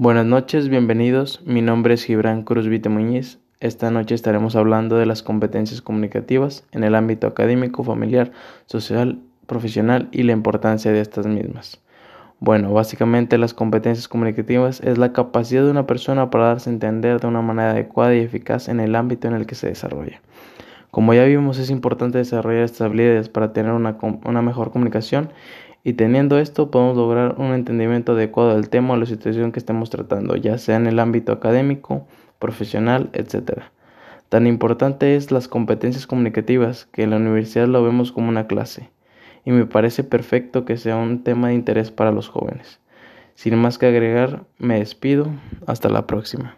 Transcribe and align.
Buenas 0.00 0.24
noches, 0.24 0.70
bienvenidos. 0.70 1.42
Mi 1.44 1.60
nombre 1.60 1.92
es 1.92 2.04
Gibran 2.04 2.42
Cruz 2.42 2.66
Vite 2.68 2.88
Muñiz. 2.88 3.38
Esta 3.60 3.90
noche 3.90 4.14
estaremos 4.14 4.56
hablando 4.56 4.96
de 4.96 5.04
las 5.04 5.22
competencias 5.22 5.82
comunicativas 5.82 6.64
en 6.72 6.84
el 6.84 6.94
ámbito 6.94 7.26
académico, 7.26 7.84
familiar, 7.84 8.32
social, 8.64 9.18
profesional 9.44 10.08
y 10.10 10.22
la 10.22 10.32
importancia 10.32 10.90
de 10.90 11.02
estas 11.02 11.26
mismas. 11.26 11.82
Bueno, 12.38 12.72
básicamente 12.72 13.36
las 13.36 13.52
competencias 13.52 14.08
comunicativas 14.08 14.80
es 14.80 14.96
la 14.96 15.12
capacidad 15.12 15.64
de 15.64 15.70
una 15.70 15.86
persona 15.86 16.30
para 16.30 16.46
darse 16.46 16.70
a 16.70 16.72
entender 16.72 17.20
de 17.20 17.26
una 17.26 17.42
manera 17.42 17.72
adecuada 17.72 18.14
y 18.14 18.20
eficaz 18.20 18.70
en 18.70 18.80
el 18.80 18.96
ámbito 18.96 19.28
en 19.28 19.34
el 19.34 19.44
que 19.44 19.54
se 19.54 19.66
desarrolla. 19.66 20.22
Como 20.90 21.12
ya 21.12 21.24
vimos, 21.24 21.58
es 21.58 21.68
importante 21.68 22.16
desarrollar 22.16 22.62
estas 22.62 22.80
habilidades 22.80 23.28
para 23.28 23.52
tener 23.52 23.72
una, 23.72 23.98
una 24.24 24.40
mejor 24.40 24.72
comunicación 24.72 25.28
y 25.82 25.94
teniendo 25.94 26.38
esto 26.38 26.70
podemos 26.70 26.96
lograr 26.96 27.36
un 27.38 27.52
entendimiento 27.52 28.12
adecuado 28.12 28.54
del 28.54 28.68
tema 28.68 28.94
o 28.94 28.96
la 28.96 29.06
situación 29.06 29.52
que 29.52 29.58
estemos 29.58 29.90
tratando, 29.90 30.36
ya 30.36 30.58
sea 30.58 30.76
en 30.76 30.86
el 30.86 30.98
ámbito 30.98 31.32
académico, 31.32 32.06
profesional, 32.38 33.10
etc. 33.12 33.62
Tan 34.28 34.46
importante 34.46 35.16
es 35.16 35.30
las 35.30 35.48
competencias 35.48 36.06
comunicativas 36.06 36.86
que 36.86 37.02
en 37.02 37.10
la 37.10 37.16
universidad 37.16 37.68
lo 37.68 37.82
vemos 37.82 38.12
como 38.12 38.28
una 38.28 38.46
clase 38.46 38.90
y 39.44 39.52
me 39.52 39.66
parece 39.66 40.04
perfecto 40.04 40.64
que 40.64 40.76
sea 40.76 40.96
un 40.96 41.24
tema 41.24 41.48
de 41.48 41.54
interés 41.54 41.90
para 41.90 42.12
los 42.12 42.28
jóvenes. 42.28 42.80
Sin 43.34 43.56
más 43.56 43.78
que 43.78 43.86
agregar, 43.86 44.44
me 44.58 44.78
despido. 44.78 45.28
Hasta 45.66 45.88
la 45.88 46.06
próxima. 46.06 46.56